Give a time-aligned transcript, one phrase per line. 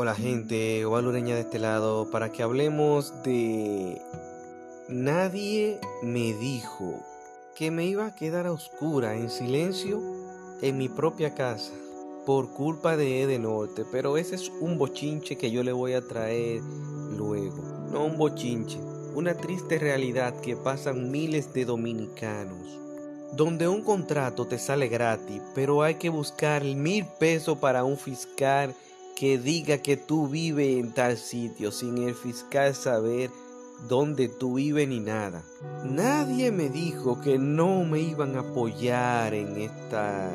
[0.00, 4.00] Hola gente, Ovalureña de este lado, para que hablemos de...
[4.88, 7.04] Nadie me dijo
[7.56, 10.00] que me iba a quedar a oscura, en silencio,
[10.62, 11.72] en mi propia casa,
[12.24, 16.60] por culpa de Edenorte, pero ese es un bochinche que yo le voy a traer
[16.62, 17.60] luego.
[17.90, 18.78] No un bochinche,
[19.16, 22.78] una triste realidad que pasan miles de dominicanos
[23.32, 28.74] donde un contrato te sale gratis, pero hay que buscar mil pesos para un fiscal
[29.18, 33.32] que diga que tú vives en tal sitio sin el fiscal saber
[33.88, 35.42] dónde tú vives ni nada.
[35.84, 40.30] Nadie me dijo que no me iban a apoyar en esta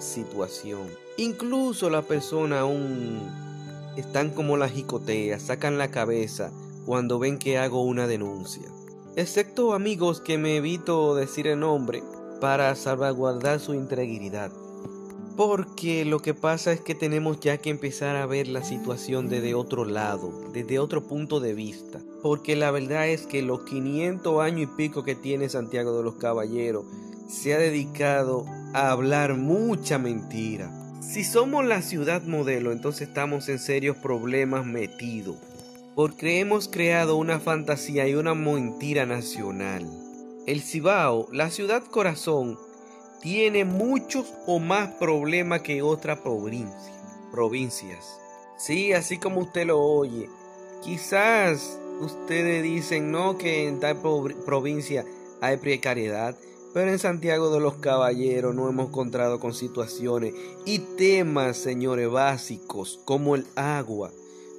[0.00, 0.88] situación.
[1.18, 3.20] Incluso la persona aún
[3.96, 6.50] están como las jicoteas, sacan la cabeza
[6.84, 8.68] cuando ven que hago una denuncia.
[9.14, 12.02] Excepto amigos que me evito decir el nombre,
[12.40, 14.50] para salvaguardar su integridad.
[15.36, 19.54] Porque lo que pasa es que tenemos ya que empezar a ver la situación desde
[19.54, 22.00] otro lado, desde otro punto de vista.
[22.22, 26.14] Porque la verdad es que los 500 años y pico que tiene Santiago de los
[26.14, 26.86] Caballeros
[27.28, 30.72] se ha dedicado a hablar mucha mentira.
[31.02, 35.36] Si somos la ciudad modelo, entonces estamos en serios problemas metidos.
[35.94, 39.86] Porque hemos creado una fantasía y una mentira nacional.
[40.46, 42.58] El Cibao, la ciudad corazón,
[43.20, 46.92] tiene muchos o más problemas que otras provincia,
[47.32, 48.18] provincias.
[48.58, 50.28] Sí, así como usted lo oye.
[50.82, 53.98] Quizás ustedes dicen no que en tal
[54.44, 55.04] provincia
[55.40, 56.36] hay precariedad,
[56.72, 63.00] pero en Santiago de los Caballeros no hemos encontrado con situaciones y temas, señores, básicos
[63.04, 64.10] como el agua.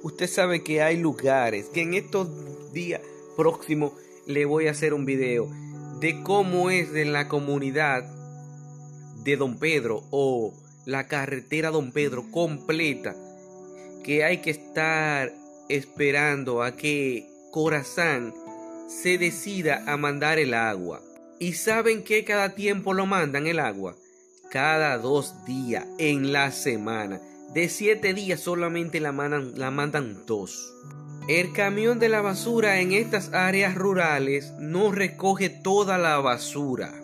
[0.02, 2.28] Usted sabe que hay lugares que en estos
[2.72, 3.00] días
[3.36, 3.92] próximos
[4.26, 5.48] le voy a hacer un video
[6.00, 8.17] de cómo es en la comunidad
[9.24, 10.54] de Don Pedro o
[10.86, 13.14] la carretera Don Pedro completa
[14.02, 15.32] que hay que estar
[15.68, 18.32] esperando a que Corazán
[18.88, 21.02] se decida a mandar el agua.
[21.38, 23.96] ¿Y saben que cada tiempo lo mandan el agua?
[24.50, 27.20] Cada dos días en la semana.
[27.52, 30.74] De siete días solamente la mandan, la mandan dos.
[31.28, 36.94] El camión de la basura en estas áreas rurales no recoge toda la basura.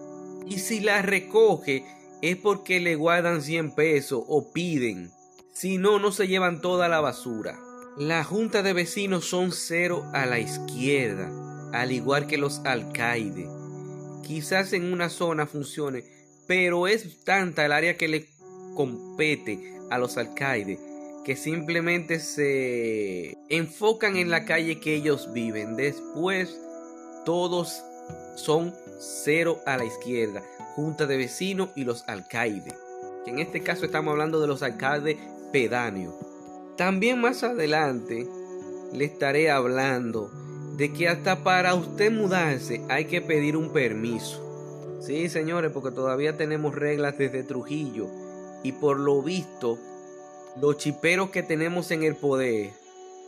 [0.47, 1.84] Y si la recoge
[2.30, 5.10] es porque le guardan 100 pesos o piden.
[5.52, 7.58] Si no, no se llevan toda la basura.
[7.96, 11.30] La junta de vecinos son cero a la izquierda,
[11.72, 13.48] al igual que los alcaides.
[14.26, 16.04] Quizás en una zona funcione,
[16.46, 18.26] pero es tanta el área que le
[18.74, 20.80] compete a los alcaides
[21.24, 25.74] que simplemente se enfocan en la calle que ellos viven.
[25.74, 26.60] Después
[27.24, 27.82] todos
[28.36, 30.42] son cero a la izquierda,
[30.74, 32.74] junta de vecinos y los alcaides.
[33.24, 35.16] Que en este caso estamos hablando de los alcaldes
[35.52, 36.14] pedáneos.
[36.76, 38.26] También más adelante
[38.92, 40.30] le estaré hablando
[40.76, 44.40] de que hasta para usted mudarse hay que pedir un permiso.
[45.00, 48.08] Sí, señores, porque todavía tenemos reglas desde Trujillo
[48.62, 49.78] y por lo visto
[50.60, 52.70] los chiperos que tenemos en el poder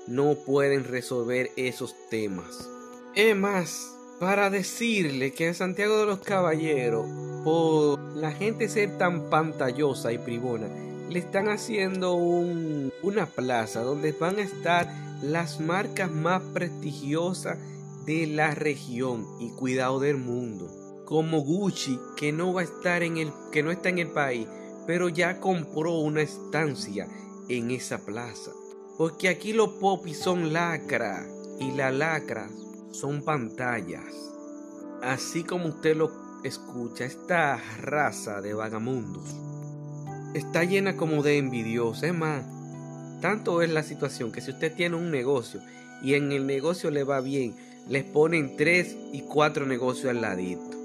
[0.06, 2.68] no pueden resolver esos temas.
[3.14, 7.06] Es más, para decirle que en Santiago de los Caballeros,
[7.46, 10.66] por la gente ser tan pantallosa y privona,
[11.08, 14.92] le están haciendo una plaza donde van a estar
[15.22, 17.56] las marcas más prestigiosas
[18.04, 20.68] de la región y cuidado del mundo.
[21.04, 24.48] Como Gucci, que no va a estar en el, que no está en el país,
[24.84, 27.06] pero ya compró una estancia
[27.48, 28.50] en esa plaza.
[28.98, 31.24] Porque aquí los popis son lacra
[31.60, 32.50] y las lacras
[32.90, 34.32] son pantallas.
[35.00, 39.24] Así como usted lo escucha, esta raza de vagamundos
[40.34, 42.02] está llena como de envidiosos.
[42.02, 42.44] Es más,
[43.20, 45.60] tanto es la situación que si usted tiene un negocio
[46.02, 47.56] y en el negocio le va bien,
[47.88, 50.76] les ponen tres y cuatro negocios al ladito.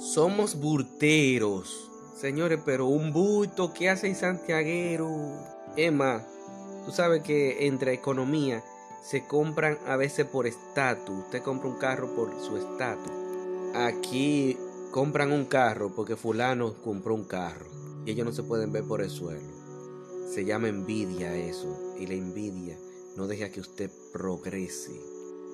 [0.00, 1.88] Somos burteros
[2.18, 5.08] Señores, pero un bulto, ¿qué hace santiaguero?
[5.76, 6.26] Emma,
[6.84, 8.64] tú sabes que entre economía
[9.04, 11.16] se compran a veces por estatus.
[11.16, 13.12] Usted compra un carro por su estatus.
[13.72, 14.58] Aquí
[14.90, 17.66] compran un carro porque fulano compró un carro.
[18.04, 19.40] Y ellos no se pueden ver por el suelo.
[20.32, 21.94] Se llama envidia eso.
[21.98, 22.76] Y la envidia
[23.16, 24.92] no deja que usted progrese.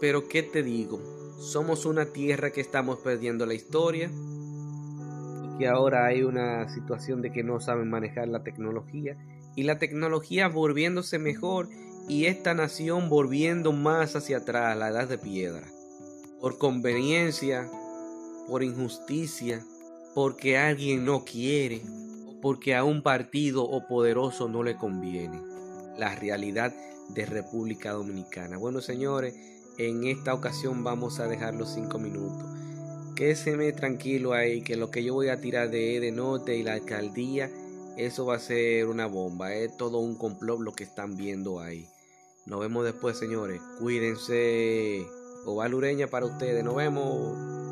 [0.00, 1.00] Pero ¿qué te digo?
[1.38, 4.10] Somos una tierra que estamos perdiendo la historia
[5.58, 9.16] que ahora hay una situación de que no saben manejar la tecnología
[9.54, 11.68] y la tecnología volviéndose mejor
[12.08, 15.66] y esta nación volviendo más hacia atrás, la edad de piedra.
[16.40, 17.70] Por conveniencia,
[18.48, 19.64] por injusticia,
[20.14, 21.82] porque alguien no quiere,
[22.42, 25.40] porque a un partido o poderoso no le conviene.
[25.98, 26.74] La realidad
[27.08, 28.56] de República Dominicana.
[28.56, 29.34] Bueno, señores,
[29.78, 32.44] en esta ocasión vamos a dejar los cinco minutos.
[33.16, 36.74] Quédese tranquilo ahí, que lo que yo voy a tirar de de Norte y la
[36.74, 37.50] alcaldía,
[37.96, 39.54] eso va a ser una bomba.
[39.54, 41.86] Es todo un complot lo que están viendo ahí.
[42.46, 43.60] Nos vemos después, señores.
[43.78, 45.06] Cuídense.
[45.46, 46.64] Oval Ureña para ustedes.
[46.64, 47.63] Nos vemos.